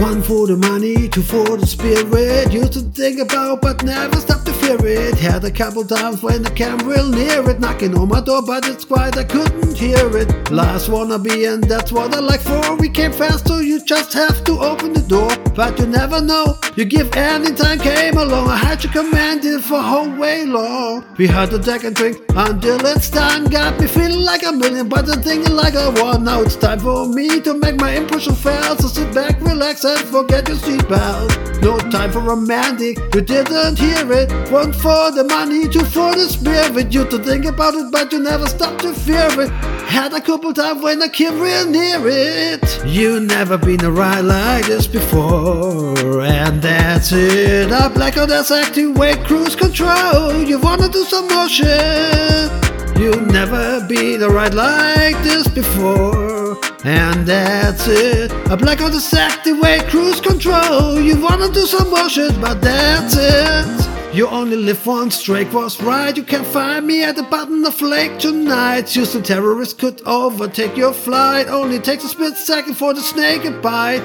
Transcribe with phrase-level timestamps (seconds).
[0.00, 2.50] One for the money, two for the spirit.
[2.50, 5.18] Used to think about, but never stopped to fear it.
[5.18, 8.66] Had a couple times when I came real near it, knocking on my door, but
[8.66, 10.50] it's quiet, I couldn't hear it.
[10.50, 12.76] Last wanna be, and that's what I like for.
[12.76, 15.30] We came fast, so you just have to open the door.
[15.54, 18.48] But you never know, you give any time came along.
[18.48, 21.04] I had to command it for whole way long.
[21.18, 23.44] We had to take and drink until it's time.
[23.44, 26.24] Got me feeling like a million, but I'm thinking like a one.
[26.24, 28.80] Now it's time for me to make my impression felt.
[28.80, 31.60] So sit back, relax, and forget your seatbelt.
[31.60, 34.30] No time for romantic, you didn't hear it.
[34.50, 36.92] One for the money, two for the spirit.
[36.92, 39.50] You to think about it, but you never stop to fear it.
[39.86, 42.64] Had a couple times when I came real near it.
[42.86, 47.70] You never been a ride like this before, and that's it.
[47.70, 50.42] I black out that's activate cruise control.
[50.42, 52.50] You wanna do some more shit?
[52.98, 58.32] You never been a ride like this before, and that's it.
[58.50, 61.00] A black out that's activate cruise control.
[61.00, 64.14] You wanna do some more shit, but that's it.
[64.14, 66.16] You only live once, Drake was right.
[66.16, 68.88] You can find me at the bottom of lake tonight.
[68.90, 71.48] Houston terrorists could overtake your flight.
[71.48, 74.02] Only takes a split second for the snake to bite.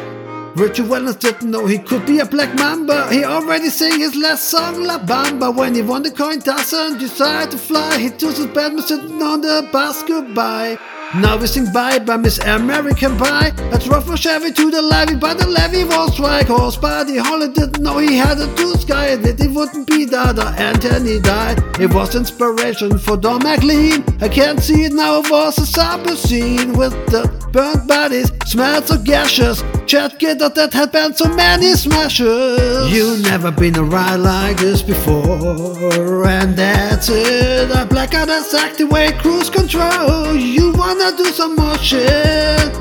[0.55, 3.11] Richard Valens didn't know he could be a black mamba.
[3.11, 5.53] He already sang his last song, La Bamba.
[5.53, 9.21] When he won the coin toss and decided to fly, he took his bed sitting
[9.21, 10.77] on the bus goodbye.
[11.13, 13.53] Now we sing bye bye Miss American Pie.
[13.71, 16.75] I drove from Chevy to the levee, but the levee was strike horse.
[16.75, 21.19] Buddy Holly didn't know he had a tooth guy, that it wouldn't be that Anthony
[21.19, 21.59] died.
[21.79, 24.03] It was inspiration for Don McLean.
[24.21, 28.91] I can't see it now, it was a supper scene with the burnt bodies, smells
[28.91, 29.63] of gaseous.
[29.85, 32.91] Chad Kidder that had been so many smashes.
[32.91, 37.71] You never been a ride like this before, and that's it.
[37.71, 40.35] I black out and activate cruise control.
[40.35, 40.74] You
[41.15, 42.71] do some more shit?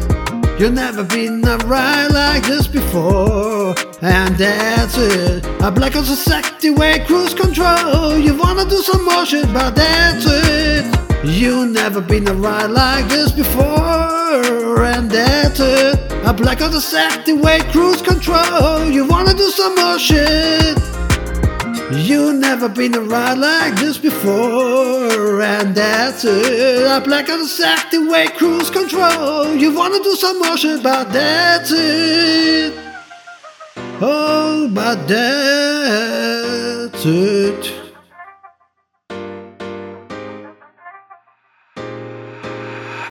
[0.59, 5.45] You never been a ride like this before, and that's it.
[5.61, 6.17] I black out and
[6.75, 8.17] way cruise control.
[8.17, 10.85] You wanna do some more shit, but that's it.
[11.25, 16.13] You never been a ride like this before, and that's it.
[16.25, 16.81] I black out the
[17.41, 18.85] way cruise control.
[18.91, 20.84] You wanna do some more shit?
[21.93, 26.87] You never been a ride like this before, and that's it.
[26.87, 29.55] I black out the activate cruise control.
[29.55, 32.73] You wanna do some shit, but that's it.
[34.01, 37.84] Oh, but that's it.